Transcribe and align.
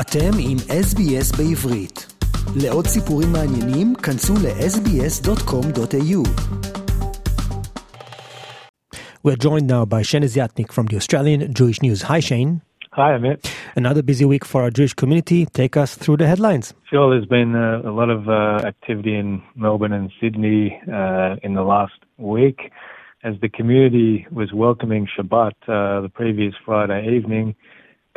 אתם 0.00 0.30
עם 0.48 0.56
SBS 0.86 1.28
בעברית. 1.38 1.98
לעוד 2.62 2.86
סיפורים 2.86 3.28
מעניינים, 3.32 3.94
כנסו 4.04 4.34
ל-sbs.com.au. 4.44 6.20
We're 9.24 9.40
joined 9.46 9.66
now 9.74 9.84
by 9.94 10.02
Shane 10.08 10.22
Desiatnik 10.22 10.70
from 10.76 10.86
the 10.90 10.96
Australian 11.02 11.40
Jewish 11.58 11.78
News. 11.82 12.00
Hi, 12.10 12.20
Shane. 12.28 12.52
Hi, 12.92 13.10
Amit. 13.18 13.40
Another 13.82 14.02
busy 14.10 14.24
week 14.32 14.44
for 14.50 14.58
our 14.64 14.72
Jewish 14.78 14.94
community. 15.00 15.40
Take 15.60 15.74
us 15.82 15.90
through 16.02 16.18
the 16.22 16.28
headlines. 16.32 16.66
Sure, 16.90 17.06
there's 17.12 17.30
been 17.38 17.52
a, 17.68 17.70
a 17.90 17.92
lot 18.00 18.10
of 18.16 18.20
uh, 18.28 18.34
activity 18.72 19.14
in 19.22 19.28
Melbourne 19.64 19.94
and 19.98 20.06
Sydney 20.20 20.62
uh, 20.98 21.46
in 21.46 21.52
the 21.58 21.66
last 21.74 21.98
week. 22.36 22.58
As 23.28 23.34
the 23.44 23.50
community 23.58 24.12
was 24.30 24.48
welcoming 24.64 25.02
Shabbat 25.14 25.56
uh, 25.66 26.00
the 26.06 26.12
previous 26.20 26.54
Friday 26.64 27.00
evening, 27.16 27.46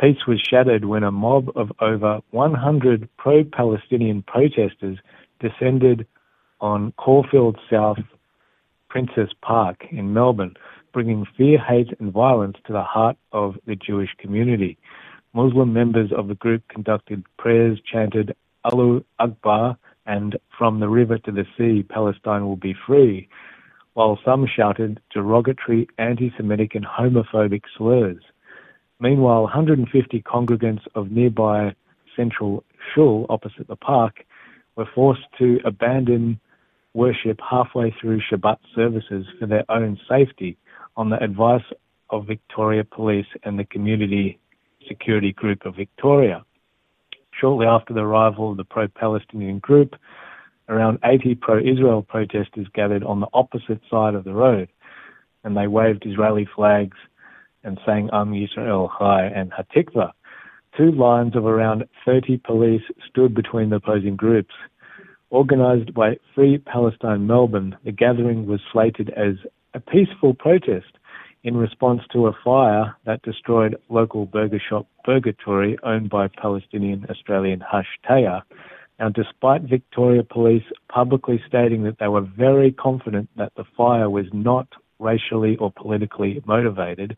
Peace 0.02 0.26
was 0.26 0.40
shattered 0.40 0.84
when 0.84 1.04
a 1.04 1.12
mob 1.12 1.48
of 1.54 1.70
over 1.80 2.18
100 2.32 3.08
pro 3.18 3.44
Palestinian 3.44 4.22
protesters 4.22 4.98
descended 5.38 6.08
on 6.60 6.92
Caulfield 6.98 7.56
South 7.70 7.98
Princes 8.88 9.30
Park 9.42 9.84
in 9.92 10.12
Melbourne, 10.12 10.54
bringing 10.92 11.24
fear, 11.36 11.56
hate, 11.56 11.94
and 12.00 12.12
violence 12.12 12.56
to 12.66 12.72
the 12.72 12.82
heart 12.82 13.16
of 13.30 13.54
the 13.64 13.76
Jewish 13.76 14.10
community. 14.18 14.76
Muslim 15.34 15.72
members 15.72 16.10
of 16.10 16.26
the 16.26 16.34
group 16.34 16.66
conducted 16.66 17.22
prayers, 17.38 17.78
chanted 17.80 18.34
Allahu 18.64 19.04
Akbar, 19.20 19.76
and 20.04 20.36
from 20.58 20.80
the 20.80 20.88
river 20.88 21.18
to 21.18 21.30
the 21.30 21.46
sea, 21.56 21.84
Palestine 21.84 22.44
will 22.44 22.56
be 22.56 22.74
free, 22.88 23.28
while 23.94 24.18
some 24.24 24.48
shouted 24.48 24.98
derogatory 25.14 25.86
anti 25.96 26.32
Semitic 26.36 26.74
and 26.74 26.84
homophobic 26.84 27.62
slurs. 27.78 28.20
Meanwhile, 29.02 29.42
150 29.42 30.22
congregants 30.22 30.86
of 30.94 31.10
nearby 31.10 31.74
Central 32.14 32.62
Shul 32.94 33.26
opposite 33.28 33.66
the 33.66 33.74
park 33.74 34.24
were 34.76 34.86
forced 34.94 35.26
to 35.40 35.58
abandon 35.64 36.38
worship 36.94 37.40
halfway 37.40 37.92
through 38.00 38.20
Shabbat 38.20 38.58
services 38.76 39.26
for 39.40 39.46
their 39.46 39.64
own 39.68 39.98
safety 40.08 40.56
on 40.96 41.10
the 41.10 41.20
advice 41.20 41.64
of 42.10 42.28
Victoria 42.28 42.84
Police 42.84 43.26
and 43.42 43.58
the 43.58 43.64
Community 43.64 44.38
Security 44.86 45.32
Group 45.32 45.66
of 45.66 45.74
Victoria. 45.74 46.44
Shortly 47.40 47.66
after 47.66 47.92
the 47.92 48.02
arrival 48.02 48.52
of 48.52 48.56
the 48.56 48.64
pro 48.64 48.86
Palestinian 48.86 49.58
group, 49.58 49.96
around 50.68 51.00
80 51.04 51.34
pro 51.34 51.58
Israel 51.58 52.02
protesters 52.02 52.68
gathered 52.72 53.02
on 53.02 53.18
the 53.18 53.26
opposite 53.34 53.80
side 53.90 54.14
of 54.14 54.22
the 54.22 54.32
road 54.32 54.68
and 55.42 55.56
they 55.56 55.66
waved 55.66 56.06
Israeli 56.06 56.48
flags 56.54 56.96
and 57.64 57.78
sang 57.84 58.10
Am 58.12 58.32
Yisrael 58.32 58.90
Chai 58.98 59.26
and 59.26 59.52
Hatikva. 59.52 60.12
Two 60.76 60.92
lines 60.92 61.36
of 61.36 61.44
around 61.44 61.84
30 62.04 62.38
police 62.38 62.82
stood 63.08 63.34
between 63.34 63.70
the 63.70 63.76
opposing 63.76 64.16
groups. 64.16 64.54
Organised 65.30 65.94
by 65.94 66.16
Free 66.34 66.58
Palestine 66.58 67.26
Melbourne, 67.26 67.76
the 67.84 67.92
gathering 67.92 68.46
was 68.46 68.60
slated 68.72 69.10
as 69.10 69.34
a 69.74 69.80
peaceful 69.80 70.34
protest 70.34 70.98
in 71.44 71.56
response 71.56 72.02
to 72.12 72.26
a 72.26 72.36
fire 72.44 72.94
that 73.04 73.22
destroyed 73.22 73.76
local 73.88 74.26
burger 74.26 74.60
shop 74.60 74.86
Burgertory 75.06 75.76
owned 75.82 76.08
by 76.08 76.28
Palestinian 76.28 77.06
Australian 77.10 77.60
Hash 77.60 77.98
Tayeh. 78.08 78.42
Now, 78.98 79.08
despite 79.08 79.62
Victoria 79.62 80.22
Police 80.22 80.64
publicly 80.88 81.42
stating 81.46 81.82
that 81.84 81.98
they 81.98 82.08
were 82.08 82.20
very 82.20 82.70
confident 82.70 83.28
that 83.36 83.52
the 83.56 83.64
fire 83.76 84.08
was 84.08 84.26
not 84.32 84.68
racially 85.00 85.56
or 85.56 85.72
politically 85.72 86.40
motivated, 86.46 87.16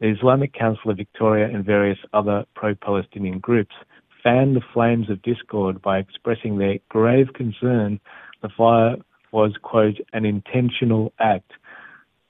the 0.00 0.08
Islamic 0.08 0.52
Council 0.52 0.90
of 0.90 0.96
Victoria 0.96 1.46
and 1.46 1.64
various 1.64 1.98
other 2.12 2.44
pro-Palestinian 2.54 3.38
groups 3.38 3.74
fanned 4.22 4.56
the 4.56 4.64
flames 4.74 5.08
of 5.08 5.22
discord 5.22 5.80
by 5.80 5.98
expressing 5.98 6.58
their 6.58 6.78
grave 6.88 7.28
concern 7.34 8.00
the 8.42 8.48
fire 8.56 8.96
was, 9.32 9.52
quote, 9.62 9.96
an 10.12 10.24
intentional 10.24 11.12
act 11.18 11.52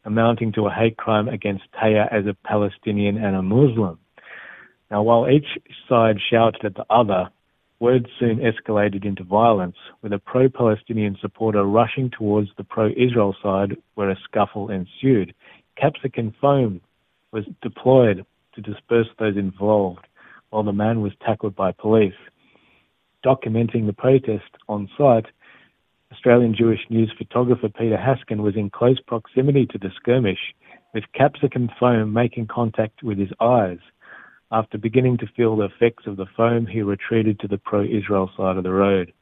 amounting 0.04 0.52
to 0.52 0.66
a 0.66 0.70
hate 0.72 0.96
crime 0.96 1.28
against 1.28 1.64
Tayeh 1.72 2.06
as 2.12 2.26
a 2.26 2.36
Palestinian 2.46 3.16
and 3.16 3.34
a 3.34 3.42
Muslim. 3.42 3.98
Now, 4.90 5.02
while 5.02 5.28
each 5.28 5.58
side 5.88 6.18
shouted 6.30 6.64
at 6.64 6.74
the 6.76 6.86
other, 6.88 7.28
words 7.80 8.06
soon 8.18 8.38
escalated 8.38 9.04
into 9.04 9.24
violence, 9.24 9.76
with 10.02 10.12
a 10.12 10.18
pro 10.18 10.48
Palestinian 10.48 11.16
supporter 11.20 11.64
rushing 11.64 12.10
towards 12.10 12.50
the 12.56 12.64
pro 12.64 12.90
Israel 12.90 13.34
side 13.42 13.76
where 13.96 14.10
a 14.10 14.16
scuffle 14.24 14.70
ensued. 14.70 15.34
Capsicum 15.76 16.32
foam 16.40 16.80
was 17.36 17.44
deployed 17.60 18.24
to 18.54 18.62
disperse 18.62 19.08
those 19.18 19.36
involved, 19.36 20.06
while 20.48 20.62
the 20.62 20.72
man 20.72 21.02
was 21.02 21.12
tackled 21.20 21.54
by 21.54 21.70
police. 21.70 22.14
Documenting 23.22 23.84
the 23.84 23.92
protest 23.92 24.50
on 24.70 24.88
site, 24.96 25.26
Australian 26.10 26.54
Jewish 26.56 26.80
News 26.88 27.12
photographer 27.18 27.68
Peter 27.68 27.98
Haskin 27.98 28.38
was 28.38 28.56
in 28.56 28.70
close 28.70 28.98
proximity 29.06 29.66
to 29.66 29.76
the 29.76 29.90
skirmish, 29.96 30.54
with 30.94 31.04
capsicum 31.12 31.68
foam 31.78 32.10
making 32.14 32.46
contact 32.46 33.02
with 33.02 33.18
his 33.18 33.32
eyes. 33.38 33.80
After 34.50 34.78
beginning 34.78 35.18
to 35.18 35.26
feel 35.36 35.56
the 35.56 35.64
effects 35.64 36.06
of 36.06 36.16
the 36.16 36.26
foam, 36.38 36.66
he 36.66 36.80
retreated 36.80 37.38
to 37.40 37.48
the 37.48 37.58
pro 37.58 37.82
Israel 37.82 38.30
side 38.34 38.56
of 38.56 38.64
the 38.64 38.72
road. 38.72 39.12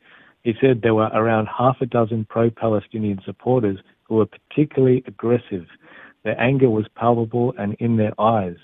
He 0.44 0.52
said 0.60 0.82
there 0.82 0.94
were 0.94 1.10
around 1.12 1.48
half 1.48 1.78
a 1.80 1.86
dozen 1.86 2.26
pro 2.30 2.50
Palestinian 2.50 3.20
supporters 3.24 3.78
who 4.04 4.16
were 4.16 4.26
particularly 4.26 5.02
aggressive 5.08 5.66
their 6.24 6.40
anger 6.40 6.70
was 6.70 6.86
palpable 6.96 7.54
and 7.58 7.74
in 7.78 7.96
their 7.96 8.18
eyes. 8.20 8.56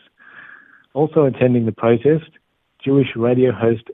Also 0.94 1.24
attending 1.24 1.66
the 1.66 1.72
protest, 1.72 2.30
Jewish 2.82 3.08
radio 3.14 3.52
host 3.52 3.84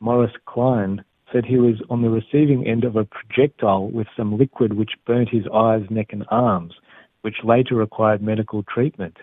Morris 0.00 0.32
Klein 0.44 1.02
said 1.32 1.44
he 1.44 1.56
was 1.56 1.82
on 1.90 2.02
the 2.02 2.10
receiving 2.10 2.66
end 2.66 2.84
of 2.84 2.94
a 2.96 3.04
projectile 3.04 3.90
with 3.90 4.06
some 4.16 4.38
liquid 4.38 4.74
which 4.74 4.92
burnt 5.06 5.28
his 5.30 5.44
eyes, 5.52 5.82
neck, 5.90 6.08
and 6.12 6.24
arms, 6.30 6.74
which 7.22 7.36
later 7.42 7.74
required 7.74 8.22
medical 8.22 8.62
treatment. 8.62 9.16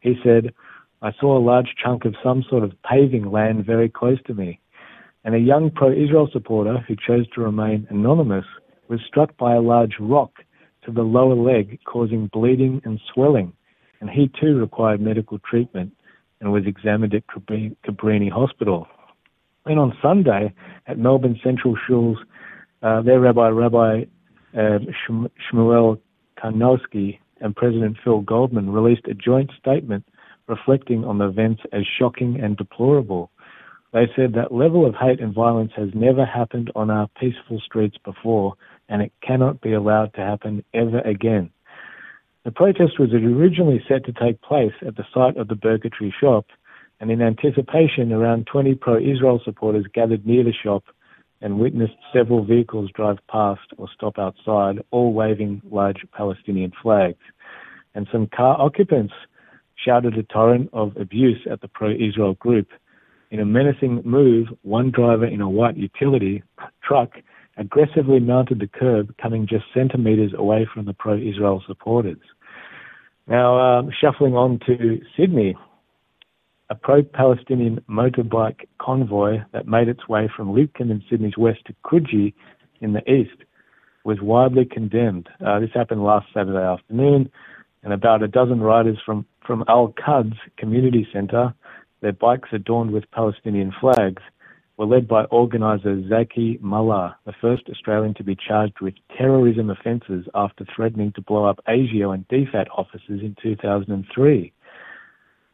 He 0.00 0.14
said, 0.24 0.54
I 1.02 1.12
saw 1.20 1.36
a 1.36 1.42
large 1.44 1.74
chunk 1.82 2.04
of 2.04 2.14
some 2.22 2.44
sort 2.48 2.62
of 2.62 2.80
paving 2.88 3.30
land 3.30 3.66
very 3.66 3.88
close 3.88 4.22
to 4.26 4.34
me, 4.34 4.60
and 5.24 5.34
a 5.34 5.38
young 5.38 5.70
pro 5.70 5.90
Israel 5.90 6.28
supporter 6.32 6.78
who 6.86 6.94
chose 6.96 7.28
to 7.34 7.42
remain 7.42 7.86
anonymous 7.90 8.46
was 8.88 9.00
struck 9.06 9.36
by 9.36 9.54
a 9.54 9.60
large 9.60 9.96
rock 10.00 10.32
to 10.84 10.92
the 10.92 11.02
lower 11.02 11.34
leg, 11.34 11.78
causing 11.84 12.28
bleeding 12.32 12.80
and 12.84 13.00
swelling, 13.12 13.52
and 14.00 14.10
he 14.10 14.30
too 14.40 14.58
required 14.58 15.00
medical 15.00 15.38
treatment 15.38 15.92
and 16.40 16.52
was 16.52 16.66
examined 16.66 17.14
at 17.14 17.24
Cabrini 17.28 18.30
Hospital. 18.30 18.86
And 19.64 19.78
on 19.78 19.96
Sunday, 20.02 20.52
at 20.86 20.98
Melbourne 20.98 21.38
Central 21.42 21.76
Schools, 21.84 22.18
uh, 22.82 23.00
their 23.02 23.20
rabbi, 23.20 23.48
Rabbi 23.48 24.04
uh, 24.54 24.78
Shmuel 25.52 26.00
Karnowski, 26.36 27.18
and 27.40 27.54
President 27.54 27.96
Phil 28.02 28.20
Goldman 28.20 28.70
released 28.70 29.06
a 29.06 29.14
joint 29.14 29.50
statement 29.58 30.04
reflecting 30.48 31.04
on 31.04 31.18
the 31.18 31.28
events 31.28 31.62
as 31.72 31.82
shocking 31.98 32.40
and 32.40 32.56
deplorable. 32.56 33.30
They 33.92 34.06
said 34.16 34.32
that 34.34 34.52
level 34.52 34.86
of 34.86 34.94
hate 34.94 35.20
and 35.20 35.34
violence 35.34 35.72
has 35.76 35.90
never 35.94 36.24
happened 36.24 36.70
on 36.74 36.90
our 36.90 37.08
peaceful 37.20 37.60
streets 37.64 37.96
before, 38.04 38.54
and 38.88 39.02
it 39.02 39.12
cannot 39.22 39.60
be 39.60 39.72
allowed 39.72 40.14
to 40.14 40.20
happen 40.20 40.64
ever 40.74 41.00
again. 41.00 41.50
The 42.44 42.50
protest 42.50 42.98
was 42.98 43.12
originally 43.12 43.82
set 43.88 44.04
to 44.06 44.12
take 44.12 44.42
place 44.42 44.74
at 44.86 44.96
the 44.96 45.06
site 45.14 45.36
of 45.36 45.48
the 45.48 45.54
Burgertory 45.54 46.12
shop, 46.20 46.46
and 47.00 47.10
in 47.10 47.22
anticipation, 47.22 48.12
around 48.12 48.46
20 48.46 48.74
pro 48.76 48.96
Israel 48.96 49.40
supporters 49.44 49.86
gathered 49.92 50.26
near 50.26 50.44
the 50.44 50.52
shop 50.52 50.84
and 51.40 51.58
witnessed 51.58 51.96
several 52.12 52.44
vehicles 52.44 52.90
drive 52.94 53.18
past 53.28 53.60
or 53.76 53.88
stop 53.92 54.18
outside, 54.18 54.80
all 54.90 55.12
waving 55.12 55.60
large 55.70 56.04
Palestinian 56.12 56.72
flags. 56.82 57.18
And 57.94 58.06
some 58.10 58.28
car 58.28 58.60
occupants 58.60 59.14
shouted 59.76 60.16
a 60.16 60.22
torrent 60.22 60.70
of 60.72 60.96
abuse 60.96 61.40
at 61.50 61.60
the 61.60 61.68
pro 61.68 61.90
Israel 61.90 62.34
group 62.34 62.68
in 63.30 63.40
a 63.40 63.44
menacing 63.44 64.02
move, 64.04 64.48
one 64.62 64.90
driver 64.90 65.26
in 65.26 65.40
a 65.40 65.48
white 65.48 65.76
utility 65.76 66.42
truck 66.82 67.10
aggressively 67.56 68.20
mounted 68.20 68.60
the 68.60 68.66
curb, 68.66 69.14
coming 69.20 69.46
just 69.46 69.64
centimetres 69.74 70.32
away 70.36 70.66
from 70.72 70.86
the 70.86 70.94
pro 70.94 71.16
Israel 71.16 71.62
supporters. 71.66 72.18
Now, 73.26 73.58
um, 73.58 73.90
shuffling 74.00 74.34
on 74.34 74.58
to 74.66 75.00
Sydney, 75.16 75.56
a 76.70 76.74
pro 76.74 77.02
Palestinian 77.02 77.80
motorbike 77.88 78.66
convoy 78.80 79.38
that 79.52 79.66
made 79.66 79.88
its 79.88 80.08
way 80.08 80.30
from 80.34 80.54
Lidcombe 80.54 80.90
in 80.90 81.02
Sydney's 81.08 81.36
west 81.36 81.60
to 81.66 81.74
Coogee 81.84 82.34
in 82.80 82.94
the 82.94 83.10
east 83.10 83.44
was 84.04 84.20
widely 84.20 84.64
condemned. 84.64 85.28
Uh, 85.44 85.60
this 85.60 85.70
happened 85.74 86.02
last 86.02 86.26
Saturday 86.34 86.64
afternoon, 86.64 87.30
and 87.84 87.92
about 87.92 88.22
a 88.22 88.28
dozen 88.28 88.60
riders 88.60 88.98
from, 89.04 89.26
from 89.46 89.64
Al 89.68 89.94
Quds 90.04 90.36
Community 90.56 91.06
Centre 91.12 91.54
their 92.02 92.12
bikes 92.12 92.50
adorned 92.52 92.90
with 92.90 93.10
Palestinian 93.12 93.72
flags, 93.80 94.22
were 94.76 94.86
led 94.86 95.06
by 95.06 95.24
organiser 95.24 95.96
Zaky 95.96 96.60
Mallah, 96.60 97.16
the 97.26 97.34
first 97.40 97.64
Australian 97.68 98.14
to 98.14 98.24
be 98.24 98.36
charged 98.36 98.80
with 98.80 98.94
terrorism 99.16 99.70
offences 99.70 100.26
after 100.34 100.64
threatening 100.74 101.12
to 101.12 101.22
blow 101.22 101.44
up 101.44 101.60
ASIO 101.68 102.14
and 102.14 102.26
DFAT 102.28 102.66
offices 102.76 103.20
in 103.20 103.36
2003. 103.42 104.52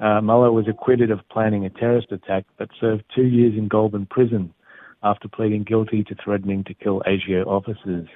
Uh, 0.01 0.21
Mallah 0.21 0.53
was 0.53 0.69
acquitted 0.69 1.11
of 1.11 1.21
planning 1.31 1.65
a 1.65 1.71
terrorist 1.71 2.13
attack, 2.13 2.45
but 2.57 2.69
served 2.81 3.03
two 3.15 3.27
years 3.27 3.55
in 3.59 3.67
Goulburn 3.67 4.07
prison 4.07 4.55
after 5.03 5.29
pleading 5.29 5.65
guilty 5.65 6.05
to 6.05 6.15
threatening 6.23 6.63
to 6.65 6.75
kill 6.75 7.03
ASIO 7.07 7.47
officers. 7.47 8.09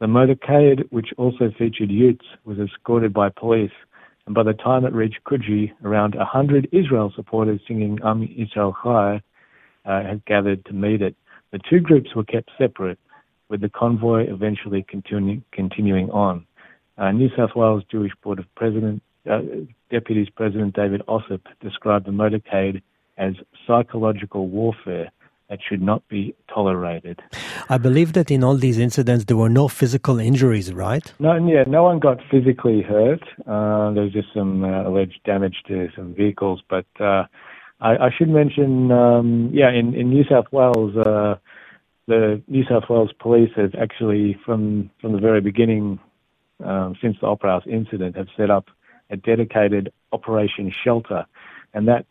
The 0.00 0.06
motorcade, 0.06 0.84
which 0.90 1.08
also 1.18 1.52
featured 1.58 1.90
utes, 1.90 2.24
was 2.44 2.58
escorted 2.58 3.12
by 3.12 3.28
police, 3.30 3.72
and 4.26 4.34
by 4.34 4.44
the 4.44 4.52
time 4.52 4.84
it 4.84 4.92
reached 4.92 5.24
Coogee, 5.24 5.72
around 5.84 6.14
100 6.14 6.68
Israel 6.72 7.12
supporters 7.14 7.60
singing 7.66 7.98
Am 8.04 8.26
Yisrael 8.26 8.74
Chai 8.82 9.22
uh, 9.88 10.02
had 10.04 10.24
gathered 10.26 10.64
to 10.66 10.72
meet 10.72 11.02
it. 11.02 11.16
The 11.50 11.58
two 11.68 11.80
groups 11.80 12.14
were 12.14 12.24
kept 12.24 12.50
separate, 12.58 12.98
with 13.48 13.62
the 13.62 13.70
convoy 13.70 14.30
eventually 14.30 14.84
continu- 14.84 15.42
continuing 15.52 16.10
on. 16.10 16.46
Uh, 16.98 17.10
New 17.12 17.30
South 17.36 17.50
Wales 17.56 17.82
Jewish 17.90 18.12
Board 18.22 18.38
of 18.38 18.44
President, 18.54 19.02
uh, 19.28 19.40
Deputies 19.90 20.28
President 20.28 20.74
David 20.74 21.02
Ossip 21.08 21.40
described 21.60 22.06
the 22.06 22.12
motorcade 22.12 22.82
as 23.16 23.34
psychological 23.66 24.48
warfare 24.48 25.10
that 25.48 25.60
should 25.66 25.80
not 25.80 26.06
be 26.08 26.34
tolerated. 26.52 27.22
I 27.70 27.78
believe 27.78 28.12
that 28.12 28.30
in 28.30 28.44
all 28.44 28.56
these 28.56 28.78
incidents 28.78 29.24
there 29.24 29.36
were 29.36 29.48
no 29.48 29.66
physical 29.68 30.18
injuries, 30.18 30.74
right? 30.74 31.10
No, 31.18 31.34
yeah, 31.46 31.64
no 31.66 31.84
one 31.84 31.98
got 31.98 32.18
physically 32.30 32.82
hurt. 32.82 33.22
Uh, 33.46 33.92
there 33.92 34.04
was 34.04 34.12
just 34.12 34.28
some 34.34 34.64
uh, 34.64 34.86
alleged 34.86 35.20
damage 35.24 35.62
to 35.68 35.88
some 35.96 36.14
vehicles, 36.14 36.62
but 36.68 36.86
uh, 37.00 37.24
I, 37.80 37.96
I, 37.96 38.10
should 38.16 38.28
mention, 38.28 38.90
um, 38.90 39.50
yeah, 39.52 39.70
in, 39.70 39.94
in 39.94 40.10
New 40.10 40.24
South 40.24 40.46
Wales, 40.50 40.96
uh, 40.96 41.36
the 42.06 42.42
New 42.48 42.64
South 42.68 42.84
Wales 42.88 43.10
Police 43.18 43.50
have 43.56 43.74
actually, 43.74 44.38
from 44.44 44.90
from 45.00 45.12
the 45.12 45.20
very 45.20 45.40
beginning, 45.40 46.00
um, 46.64 46.96
since 47.00 47.16
the 47.20 47.26
Opera 47.26 47.52
House 47.52 47.66
incident, 47.66 48.16
have 48.16 48.28
set 48.36 48.50
up 48.50 48.68
a 49.10 49.16
dedicated 49.16 49.92
Operation 50.12 50.72
Shelter, 50.84 51.26
and 51.74 51.86
that 51.86 52.06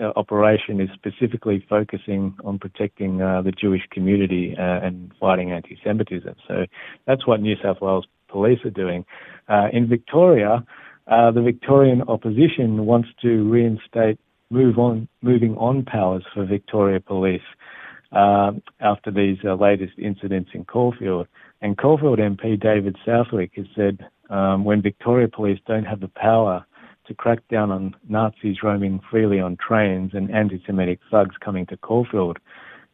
uh, 0.00 0.12
operation 0.16 0.80
is 0.80 0.88
specifically 0.94 1.64
focusing 1.68 2.34
on 2.44 2.58
protecting 2.58 3.22
uh, 3.22 3.40
the 3.42 3.52
Jewish 3.52 3.82
community 3.90 4.54
uh, 4.58 4.80
and 4.86 5.12
fighting 5.20 5.52
anti-Semitism. 5.52 6.34
So 6.48 6.66
that's 7.06 7.26
what 7.26 7.40
New 7.40 7.54
South 7.62 7.80
Wales 7.80 8.06
police 8.28 8.58
are 8.64 8.70
doing. 8.70 9.04
Uh, 9.48 9.68
in 9.72 9.88
Victoria, 9.88 10.64
uh, 11.06 11.30
the 11.30 11.42
Victorian 11.42 12.02
opposition 12.02 12.84
wants 12.86 13.08
to 13.22 13.48
reinstate 13.48 14.18
move 14.50 14.78
on 14.78 15.08
moving 15.22 15.56
on 15.56 15.84
powers 15.84 16.24
for 16.34 16.44
Victoria 16.44 17.00
Police 17.00 17.42
um, 18.12 18.62
after 18.80 19.10
these 19.10 19.38
uh, 19.44 19.54
latest 19.54 19.92
incidents 19.98 20.50
in 20.54 20.64
Caulfield. 20.64 21.28
And 21.62 21.78
Caulfield 21.78 22.18
MP 22.18 22.60
David 22.60 22.96
Southwick 23.04 23.52
has 23.56 23.66
said 23.76 24.06
um, 24.30 24.64
when 24.64 24.82
Victoria 24.82 25.28
Police 25.28 25.60
don't 25.66 25.84
have 25.84 26.00
the 26.00 26.08
power 26.08 26.64
to 27.06 27.14
crack 27.14 27.40
down 27.48 27.70
on 27.70 27.94
Nazis 28.08 28.62
roaming 28.62 29.00
freely 29.10 29.40
on 29.40 29.56
trains 29.56 30.12
and 30.14 30.30
anti 30.30 30.62
Semitic 30.66 31.00
thugs 31.10 31.36
coming 31.44 31.66
to 31.66 31.76
Caulfield 31.76 32.38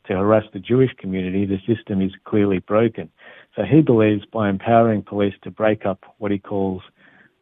to 0.06 0.14
harass 0.14 0.44
the 0.52 0.59
Jewish 0.59 0.93
community, 0.99 1.47
the 1.47 1.59
system 1.67 2.00
is 2.00 2.12
clearly 2.25 2.61
broken. 2.61 3.11
So 3.55 3.62
he 3.62 3.81
believes 3.81 4.25
by 4.32 4.49
empowering 4.49 5.02
police 5.02 5.35
to 5.43 5.50
break 5.50 5.85
up 5.85 6.05
what 6.19 6.31
he 6.31 6.38
calls 6.38 6.82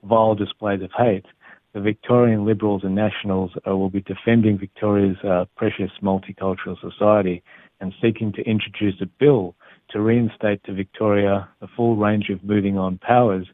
vile 0.04 0.34
displays 0.34 0.82
of 0.82 0.90
hate, 0.96 1.26
the 1.74 1.80
Victorian 1.80 2.46
Liberals 2.46 2.82
and 2.84 2.94
Nationals 2.94 3.50
uh, 3.68 3.76
will 3.76 3.90
be 3.90 4.00
defending 4.00 4.56
Victoria's 4.56 5.16
uh, 5.24 5.44
precious 5.56 5.90
multicultural 6.02 6.80
society 6.80 7.42
and 7.80 7.92
seeking 8.00 8.32
to 8.32 8.42
introduce 8.42 8.94
a 9.02 9.06
bill 9.06 9.54
to 9.90 10.00
reinstate 10.00 10.62
to 10.64 10.72
Victoria 10.72 11.48
the 11.60 11.66
full 11.76 11.96
range 11.96 12.30
of 12.30 12.42
moving 12.44 12.78
on 12.78 12.98
powers 12.98 13.46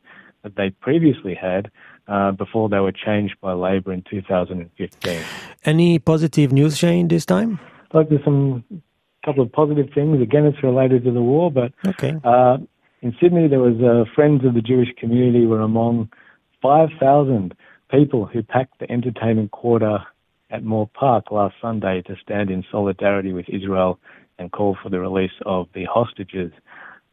that 0.43 0.55
they 0.56 0.70
previously 0.70 1.34
had 1.34 1.70
uh, 2.08 2.31
before 2.32 2.69
they 2.69 2.78
were 2.78 2.93
changed 2.93 3.34
by 3.40 3.52
Labor 3.52 3.93
in 3.93 4.05
2015. 4.08 5.23
Any 5.64 5.99
positive 5.99 6.52
news, 6.52 6.76
Shane, 6.76 7.08
this 7.08 7.25
time? 7.25 7.58
Like 7.93 8.11
there's 8.11 8.25
some 8.25 8.64
couple 9.25 9.43
of 9.43 9.52
positive 9.52 9.88
things. 9.94 10.20
Again, 10.20 10.44
it's 10.46 10.62
related 10.62 11.05
to 11.05 11.12
the 11.12 11.23
war, 11.23 11.50
but 11.50 11.73
okay. 11.87 12.14
Uh, 12.23 12.58
in 13.02 13.16
Sydney, 13.20 13.49
there 13.49 13.61
was 13.61 13.81
uh, 13.81 14.11
friends 14.14 14.44
of 14.44 14.55
the 14.55 14.61
Jewish 14.61 14.88
community 14.99 15.46
were 15.46 15.61
among 15.61 16.11
5,000 16.62 17.55
people 17.90 18.26
who 18.26 18.42
packed 18.42 18.78
the 18.78 18.90
entertainment 18.90 19.50
quarter 19.50 19.98
at 20.50 20.64
Moore 20.64 20.90
Park 20.94 21.31
last 21.31 21.54
Sunday 21.60 22.02
to 22.02 22.16
stand 22.22 22.50
in 22.50 22.64
solidarity 22.70 23.32
with 23.32 23.46
Israel 23.48 23.98
and 24.38 24.50
call 24.50 24.76
for 24.82 24.88
the 24.88 25.00
release 25.00 25.31
of 25.46 25.69
the 25.75 25.84
hostages. 25.84 26.52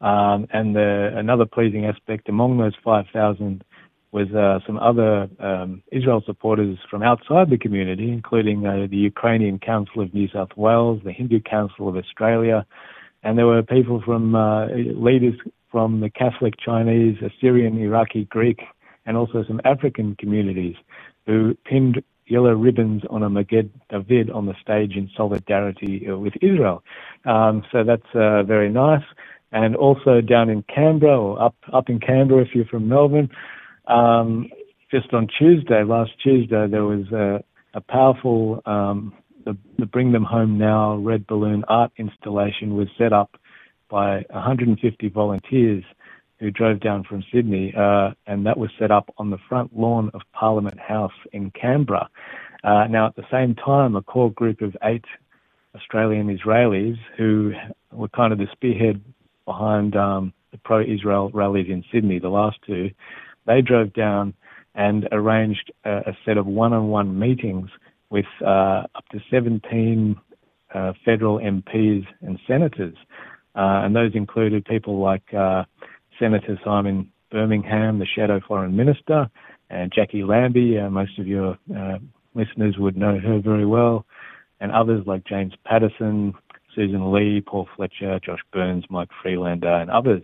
Um, 0.01 0.47
and 0.51 0.75
the, 0.75 1.11
another 1.15 1.45
pleasing 1.45 1.85
aspect 1.85 2.29
among 2.29 2.57
those 2.57 2.75
5,000 2.83 3.63
was 4.11 4.31
uh, 4.33 4.59
some 4.65 4.77
other 4.77 5.29
um, 5.39 5.83
Israel 5.91 6.23
supporters 6.25 6.77
from 6.89 7.03
outside 7.03 7.49
the 7.49 7.57
community, 7.57 8.09
including 8.09 8.65
uh, 8.65 8.87
the 8.89 8.97
Ukrainian 8.97 9.59
Council 9.59 10.01
of 10.01 10.13
New 10.13 10.29
South 10.29 10.55
Wales, 10.55 11.01
the 11.03 11.11
Hindu 11.11 11.41
Council 11.41 11.89
of 11.89 11.97
Australia, 11.97 12.65
and 13.23 13.37
there 13.37 13.45
were 13.45 13.63
people 13.63 14.01
from 14.05 14.35
uh, 14.35 14.67
leaders 14.67 15.35
from 15.69 15.99
the 15.99 16.09
Catholic, 16.09 16.53
Chinese, 16.63 17.17
Assyrian, 17.21 17.77
Iraqi, 17.77 18.25
Greek, 18.25 18.61
and 19.07 19.17
also 19.17 19.43
some 19.47 19.59
African 19.65 20.15
communities 20.17 20.75
who 21.25 21.57
pinned 21.65 22.03
yellow 22.27 22.53
ribbons 22.53 23.01
on 23.09 23.23
a 23.23 23.29
Magen 23.29 23.71
David 23.89 24.29
on 24.29 24.45
the 24.45 24.53
stage 24.61 24.95
in 24.95 25.09
solidarity 25.15 26.05
with 26.11 26.33
Israel. 26.41 26.83
Um, 27.25 27.63
so 27.71 27.83
that's 27.83 28.13
uh, 28.13 28.43
very 28.43 28.69
nice. 28.69 29.03
And 29.51 29.75
also 29.75 30.19
down 30.21 30.49
in 30.49 30.63
Canberra, 30.63 31.17
or 31.17 31.41
up 31.41 31.55
up 31.73 31.89
in 31.89 31.99
Canberra, 31.99 32.43
if 32.43 32.49
you're 32.53 32.65
from 32.65 32.89
Melbourne, 32.89 33.29
um, 33.87 34.49
just 34.91 35.13
on 35.13 35.27
Tuesday, 35.39 35.83
last 35.83 36.11
Tuesday, 36.21 36.67
there 36.69 36.83
was 36.83 37.07
a, 37.13 37.41
a 37.73 37.79
powerful 37.79 38.61
um, 38.65 39.13
the, 39.45 39.57
the 39.79 39.85
Bring 39.85 40.11
Them 40.11 40.25
Home 40.25 40.57
Now 40.57 40.97
Red 40.97 41.25
Balloon 41.27 41.63
art 41.69 41.93
installation 41.97 42.75
was 42.75 42.89
set 42.97 43.13
up 43.13 43.37
by 43.89 44.25
150 44.31 45.07
volunteers 45.09 45.85
who 46.39 46.51
drove 46.51 46.79
down 46.79 47.03
from 47.03 47.23
Sydney, 47.33 47.73
uh, 47.77 48.11
and 48.27 48.45
that 48.45 48.57
was 48.57 48.69
set 48.79 48.91
up 48.91 49.13
on 49.17 49.29
the 49.29 49.37
front 49.49 49.77
lawn 49.77 50.11
of 50.13 50.21
Parliament 50.33 50.79
House 50.79 51.13
in 51.33 51.51
Canberra. 51.51 52.09
Uh, 52.63 52.85
now, 52.89 53.07
at 53.07 53.15
the 53.15 53.25
same 53.31 53.55
time, 53.55 53.95
a 53.95 54.01
core 54.01 54.31
group 54.31 54.61
of 54.61 54.75
eight 54.83 55.05
Australian 55.75 56.35
Israelis 56.35 56.97
who 57.17 57.53
were 57.91 58.09
kind 58.09 58.33
of 58.33 58.39
the 58.39 58.47
spearhead 58.51 59.01
behind 59.45 59.95
um, 59.95 60.33
the 60.51 60.57
pro-Israel 60.57 61.31
rallies 61.33 61.67
in 61.69 61.83
Sydney, 61.91 62.19
the 62.19 62.29
last 62.29 62.57
two, 62.65 62.89
they 63.45 63.61
drove 63.61 63.93
down 63.93 64.33
and 64.75 65.07
arranged 65.11 65.71
a, 65.85 65.97
a 66.09 66.17
set 66.25 66.37
of 66.37 66.45
one-on-one 66.45 67.17
meetings 67.17 67.69
with 68.09 68.25
uh, 68.41 68.83
up 68.95 69.05
to 69.11 69.19
17 69.31 70.15
uh, 70.73 70.93
federal 71.03 71.39
MPs 71.39 72.05
and 72.21 72.39
senators, 72.47 72.95
uh, 73.55 73.81
and 73.83 73.95
those 73.95 74.11
included 74.13 74.65
people 74.65 74.99
like 74.99 75.33
uh, 75.33 75.63
Senator 76.19 76.59
Simon 76.63 77.11
Birmingham, 77.31 77.99
the 77.99 78.05
shadow 78.05 78.39
foreign 78.47 78.75
minister, 78.75 79.29
and 79.69 79.91
Jacqui 79.91 80.25
Lambie. 80.27 80.77
Uh, 80.77 80.89
most 80.89 81.19
of 81.19 81.27
your 81.27 81.57
uh, 81.75 81.97
listeners 82.33 82.75
would 82.77 82.97
know 82.97 83.19
her 83.19 83.39
very 83.39 83.65
well, 83.65 84.05
and 84.59 84.71
others 84.71 85.05
like 85.05 85.25
James 85.25 85.53
Paterson, 85.65 86.33
Susan 86.73 87.11
Ley, 87.11 87.41
Paul 87.41 87.67
Fletcher, 87.75 88.19
Josh 88.23 88.39
Burns, 88.53 88.85
Mike 88.89 89.09
Freelander, 89.21 89.73
and 89.73 89.89
others. 89.89 90.23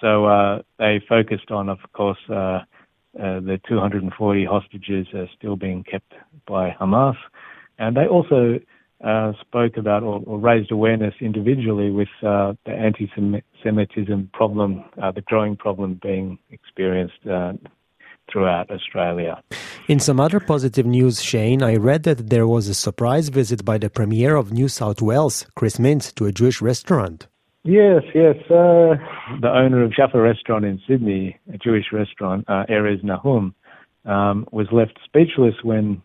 So 0.00 0.26
uh, 0.26 0.62
they 0.78 1.00
focused 1.08 1.50
on, 1.50 1.68
of 1.68 1.78
course, 1.92 2.18
uh, 2.28 2.34
uh, 2.34 3.40
the 3.40 3.60
240 3.68 4.44
hostages 4.44 5.06
still 5.38 5.56
being 5.56 5.84
kept 5.84 6.12
by 6.46 6.70
Hamas, 6.70 7.16
and 7.78 7.96
they 7.96 8.06
also 8.06 8.58
uh, 9.04 9.32
spoke 9.40 9.76
about 9.76 10.02
or, 10.02 10.22
or, 10.26 10.38
raised 10.38 10.72
awareness 10.72 11.14
individually 11.20 11.90
with 11.90 12.08
uh, 12.22 12.54
the 12.64 12.72
anti-Semitism 12.72 14.30
problem, 14.32 14.82
uh, 15.02 15.12
the 15.12 15.20
growing 15.20 15.56
problem 15.56 16.00
being 16.02 16.38
experienced 16.50 17.18
throughout 18.32 18.70
Australia. 18.70 19.42
In 19.88 20.00
some 20.00 20.18
other 20.18 20.40
positive 20.40 20.86
news, 20.86 21.22
Shane, 21.22 21.62
I 21.62 21.76
read 21.76 22.04
that 22.04 22.30
there 22.30 22.46
was 22.46 22.68
a 22.68 22.74
surprise 22.74 23.28
visit 23.28 23.64
by 23.64 23.76
the 23.76 23.90
Premier 23.90 24.36
of 24.36 24.52
New 24.52 24.68
South 24.68 25.02
Wales, 25.02 25.46
Chris 25.54 25.78
Minns, 25.78 26.10
to 26.14 26.24
a 26.24 26.32
Jewish 26.32 26.62
restaurant. 26.62 27.26
Yes, 27.64 28.02
yes. 28.14 28.36
Uh, 28.50 28.96
the 29.40 29.50
owner 29.50 29.82
of 29.82 29.92
Jaffa 29.92 30.20
Restaurant 30.20 30.64
in 30.64 30.80
Sydney, 30.86 31.38
a 31.52 31.58
Jewish 31.58 31.86
restaurant, 31.92 32.44
uh, 32.48 32.64
Erez 32.68 33.02
Nahum, 33.02 33.54
um, 34.04 34.46
was 34.52 34.66
left 34.70 34.98
speechless 35.04 35.54
when 35.62 36.02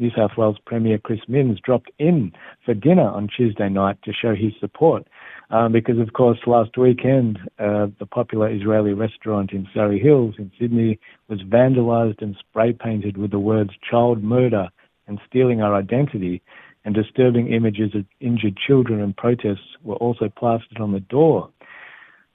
New 0.00 0.10
South 0.16 0.32
Wales 0.36 0.56
Premier 0.64 0.98
Chris 0.98 1.20
Minns 1.28 1.60
dropped 1.60 1.90
in 1.98 2.32
for 2.64 2.72
dinner 2.74 3.06
on 3.06 3.28
Tuesday 3.28 3.68
night 3.68 3.98
to 4.02 4.12
show 4.12 4.34
his 4.34 4.52
support. 4.58 5.06
Um, 5.50 5.72
because, 5.72 5.98
of 5.98 6.14
course, 6.14 6.38
last 6.46 6.78
weekend, 6.78 7.38
uh, 7.58 7.88
the 7.98 8.06
popular 8.06 8.48
Israeli 8.48 8.94
restaurant 8.94 9.52
in 9.52 9.68
Surry 9.74 9.98
Hills 10.00 10.36
in 10.38 10.50
Sydney 10.58 10.98
was 11.28 11.42
vandalized 11.42 12.22
and 12.22 12.34
spray 12.38 12.72
painted 12.72 13.16
with 13.18 13.30
the 13.30 13.38
words 13.38 13.72
child 13.88 14.22
murder 14.22 14.68
and 15.06 15.20
stealing 15.28 15.60
our 15.60 15.74
identity, 15.74 16.40
and 16.84 16.94
disturbing 16.94 17.52
images 17.52 17.94
of 17.94 18.06
injured 18.20 18.56
children 18.56 19.00
and 19.00 19.16
protests 19.16 19.76
were 19.82 19.96
also 19.96 20.28
plastered 20.28 20.80
on 20.80 20.92
the 20.92 21.00
door. 21.00 21.50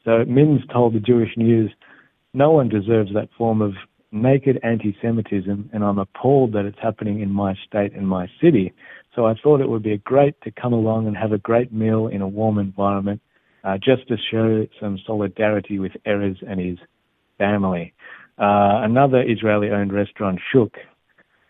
So 0.03 0.23
Minns 0.25 0.61
told 0.71 0.93
the 0.93 0.99
Jewish 0.99 1.35
News, 1.35 1.71
no 2.33 2.51
one 2.51 2.69
deserves 2.69 3.11
that 3.13 3.29
form 3.37 3.61
of 3.61 3.73
naked 4.11 4.59
anti-Semitism, 4.63 5.69
and 5.73 5.83
I'm 5.83 5.99
appalled 5.99 6.53
that 6.53 6.65
it's 6.65 6.79
happening 6.81 7.21
in 7.21 7.31
my 7.31 7.55
state 7.67 7.93
and 7.93 8.07
my 8.07 8.29
city. 8.41 8.73
So 9.15 9.25
I 9.25 9.35
thought 9.41 9.61
it 9.61 9.69
would 9.69 9.83
be 9.83 9.97
great 9.97 10.39
to 10.41 10.51
come 10.51 10.73
along 10.73 11.07
and 11.07 11.17
have 11.17 11.31
a 11.31 11.37
great 11.37 11.71
meal 11.71 12.07
in 12.07 12.21
a 12.21 12.27
warm 12.27 12.57
environment, 12.57 13.21
uh, 13.63 13.77
just 13.77 14.07
to 14.07 14.17
show 14.31 14.67
some 14.79 14.99
solidarity 15.05 15.79
with 15.79 15.93
Erez 16.05 16.37
and 16.47 16.59
his 16.59 16.77
family. 17.37 17.93
Uh, 18.37 18.83
another 18.83 19.23
Israeli-owned 19.25 19.93
restaurant, 19.93 20.39
Shuk, 20.51 20.73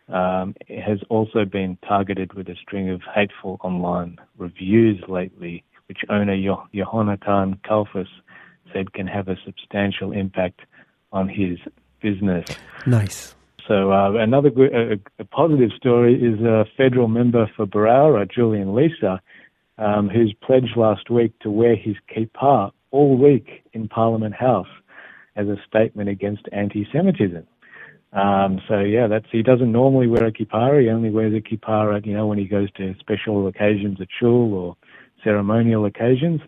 um, 0.07 0.55
has 0.69 0.99
also 1.09 1.45
been 1.45 1.77
targeted 1.87 2.33
with 2.33 2.47
a 2.47 2.55
string 2.55 2.89
of 2.89 3.01
hateful 3.13 3.59
online 3.63 4.17
reviews 4.37 5.03
lately, 5.07 5.63
which 5.87 5.99
owner 6.09 6.35
Yehonatan 6.35 7.59
Kalfas 7.61 8.07
said 8.71 8.93
can 8.93 9.07
have 9.07 9.27
a 9.27 9.37
substantial 9.45 10.11
impact 10.11 10.61
on 11.11 11.27
his 11.27 11.57
business. 12.05 12.45
Nice. 12.85 13.35
So 13.67 13.91
uh, 13.91 14.11
another 14.13 14.51
good, 14.51 14.71
a, 14.73 14.99
a, 15.17 15.25
positive 15.25 15.71
story 15.75 16.13
is 16.13 16.39
a 16.41 16.65
federal 16.77 17.07
member 17.07 17.49
for 17.55 17.65
Berowra, 17.65 18.29
Julian 18.31 18.67
Leeser, 18.67 19.19
um, 19.79 20.07
who's 20.07 20.35
pledged 20.45 20.77
last 20.77 21.09
week 21.09 21.33
to 21.39 21.49
wear 21.49 21.75
his 21.75 21.95
kippah 22.15 22.71
all 22.91 23.17
week 23.17 23.63
in 23.73 23.87
Parliament 23.87 24.35
House 24.35 24.67
as 25.35 25.47
a 25.47 25.57
statement 25.67 26.09
against 26.09 26.43
anti-Semitism. 26.51 27.45
Um, 28.13 28.61
so 28.67 28.79
yeah, 28.79 29.07
that's 29.07 29.25
he 29.31 29.41
doesn't 29.41 29.71
normally 29.71 30.07
wear 30.07 30.27
a 30.27 30.31
kippah. 30.31 30.81
He 30.81 30.89
only 30.89 31.09
wears 31.09 31.33
a 31.33 31.41
kippah, 31.41 32.05
you 32.05 32.13
know, 32.13 32.27
when 32.27 32.37
he 32.37 32.45
goes 32.45 32.71
to 32.73 32.93
special 32.99 33.47
occasions 33.47 33.99
at 33.99 34.07
shul 34.19 34.53
or 34.53 34.77
ceremonial 35.23 35.85
occasions. 35.85 36.39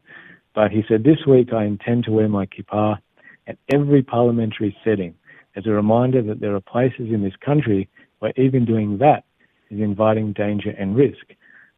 But 0.54 0.72
he 0.72 0.84
said 0.88 1.04
this 1.04 1.26
week 1.28 1.52
I 1.52 1.66
intend 1.66 2.06
to 2.06 2.12
wear 2.12 2.30
my 2.30 2.46
kippah 2.46 3.00
at 3.48 3.58
every 3.74 4.04
parliamentary 4.04 4.78
setting 4.86 5.16
as 5.58 5.66
a 5.66 5.72
reminder 5.72 6.22
that 6.22 6.40
there 6.40 6.56
are 6.56 6.62
places 6.62 7.08
in 7.12 7.24
this 7.24 7.36
country 7.44 7.90
where 8.20 8.32
even 8.38 8.64
doing 8.64 9.00
that 9.00 9.24
is 9.72 9.80
inviting 9.80 10.32
danger 10.34 10.70
and 10.70 10.96
risk. 10.96 11.26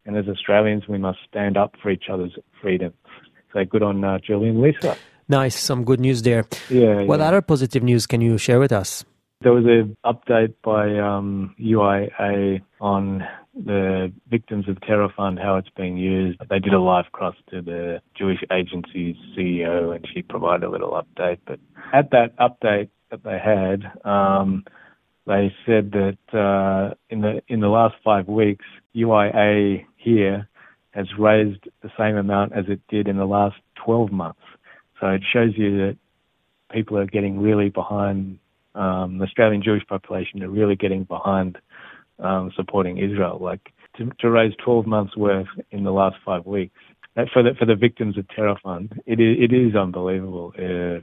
And 0.06 0.18
as 0.18 0.28
Australians, 0.28 0.88
we 0.88 0.98
must 0.98 1.20
stand 1.28 1.58
up 1.58 1.76
for 1.82 1.90
each 1.90 2.06
other's 2.12 2.36
freedom. 2.62 2.94
So 3.54 3.64
good 3.66 3.82
on 3.82 4.04
uh, 4.04 4.20
Julian 4.20 4.58
Leeser. 4.58 4.98
Nice, 5.28 5.58
some 5.58 5.86
good 5.86 6.00
news 6.00 6.22
there. 6.24 6.46
Yeah. 6.70 7.04
What 7.04 7.20
yeah. 7.20 7.28
other 7.28 7.42
positive 7.42 7.84
news 7.84 8.06
can 8.06 8.20
you 8.22 8.38
share 8.38 8.60
with 8.60 8.72
us? 8.72 9.06
There 9.42 9.54
was 9.54 9.66
an 9.66 9.96
update 10.04 10.56
by 10.64 11.00
um, 11.00 11.56
UIA 11.60 12.62
on 12.82 13.24
the 13.56 14.12
Victims 14.30 14.68
of 14.68 14.82
Terror 14.82 15.10
Fund, 15.16 15.40
how 15.40 15.56
it's 15.56 15.70
being 15.78 15.98
used. 15.98 16.40
They 16.50 16.60
did 16.60 16.74
a 16.74 16.80
live 16.80 17.12
cross 17.14 17.36
to 17.52 17.62
the 17.62 18.02
Jewish 18.18 18.40
Agency's 18.52 19.16
CEO, 19.38 19.96
and 19.96 20.06
she 20.14 20.22
provided 20.22 20.66
a 20.66 20.70
little 20.70 20.92
update. 20.92 21.40
But 21.46 21.60
at 21.94 22.12
that 22.12 22.36
update 22.38 22.90
that 23.12 23.24
they 23.24 23.40
had, 23.40 23.92
um, 24.10 24.64
they 25.26 25.54
said 25.66 25.92
that 25.92 26.18
uh, 26.38 26.96
in 27.10 27.22
the 27.22 27.42
in 27.48 27.60
the 27.60 27.68
last 27.68 27.96
five 28.04 28.28
weeks, 28.28 28.66
UIA 28.96 29.86
here 29.98 30.48
has 30.92 31.08
raised 31.18 31.68
the 31.82 31.92
same 31.98 32.16
amount 32.18 32.54
as 32.54 32.66
it 32.68 32.82
did 32.90 33.08
in 33.08 33.18
the 33.18 33.26
last 33.26 33.56
12 33.86 34.12
months. 34.12 34.42
So 35.00 35.08
it 35.08 35.22
shows 35.32 35.54
you 35.56 35.78
that 35.78 35.98
people 36.72 36.98
are 36.98 37.06
getting 37.06 37.40
really 37.40 37.70
behind 37.70 38.40
um, 38.76 39.18
the 39.18 39.26
Australian 39.26 39.62
Jewish 39.62 39.86
population 39.88 40.42
are 40.44 40.50
really 40.50 40.76
getting 40.76 41.04
behind 41.04 41.58
um, 42.20 42.52
supporting 42.56 42.98
Israel. 42.98 43.38
Like 43.40 43.72
to, 43.98 44.10
to, 44.20 44.30
raise 44.30 44.54
12 44.64 44.86
months 44.86 45.16
worth 45.16 45.48
in 45.72 45.84
the 45.84 45.92
last 45.92 46.18
five 46.26 46.46
weeks 46.46 46.76
for 47.34 47.44
the 47.44 47.54
for 47.58 47.66
the 47.66 47.76
victims 47.76 48.18
of 48.18 48.28
terror 48.30 48.56
fund, 48.64 49.02
it 49.06 49.20
is 49.20 49.38
it 49.40 49.54
is 49.54 49.76
unbelievable. 49.76 50.54
Uh, 50.58 51.02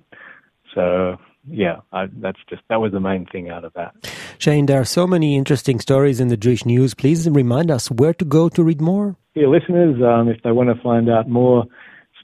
that's 2.20 2.38
just 2.49 2.62
that 2.68 2.80
was 2.80 2.92
the 2.92 3.00
main 3.00 3.26
thing 3.26 3.50
out 3.50 3.64
of 3.64 3.73
that. 3.75 3.94
Shane, 4.38 4.66
there 4.66 4.80
are 4.80 4.85
so 4.85 5.06
many 5.06 5.37
interesting 5.37 5.80
stories 5.80 6.20
in 6.20 6.28
the 6.28 6.37
Jewish 6.37 6.64
news. 6.64 6.94
Please 6.94 7.28
remind 7.28 7.70
us 7.70 7.90
where 7.90 8.14
to 8.14 8.25
go 8.25 8.49
to 8.50 8.62
read 8.62 8.80
more. 8.80 9.16
Yeah, 9.35 9.49
listeners, 9.49 10.00
um, 10.02 10.28
if 10.28 10.42
they 10.42 10.52
want 10.52 10.75
to 10.75 10.82
find 10.82 11.11
out 11.11 11.28
more 11.28 11.64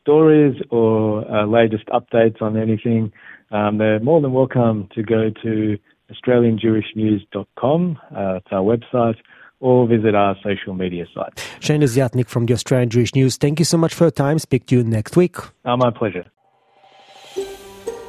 stories 0.00 0.60
or 0.70 1.30
uh, 1.30 1.46
latest 1.46 1.86
updates 1.86 2.40
on 2.42 2.56
anything, 2.56 3.12
um, 3.50 3.78
they're 3.78 4.00
more 4.00 4.20
than 4.20 4.32
welcome 4.32 4.88
to 4.94 5.02
go 5.02 5.30
to 5.42 5.78
AustralianJewishNews.com, 6.10 7.98
uh, 8.14 8.34
it's 8.36 8.46
our 8.50 8.60
website, 8.60 9.16
or 9.60 9.86
visit 9.86 10.14
our 10.14 10.36
social 10.42 10.74
media 10.74 11.06
site. 11.14 11.48
Shane 11.60 11.80
Desiatnik 11.80 12.28
from 12.28 12.46
the 12.46 12.54
Australian 12.54 12.90
Jewish 12.90 13.14
News, 13.14 13.36
thank 13.36 13.58
you 13.58 13.64
so 13.64 13.78
much 13.78 13.94
for 13.94 14.04
your 14.04 14.10
time. 14.10 14.38
Speak 14.38 14.66
to 14.66 14.76
you 14.76 14.84
next 14.84 15.16
week. 15.16 15.36
Uh, 15.64 15.76
my 15.76 15.90
pleasure. 15.90 16.24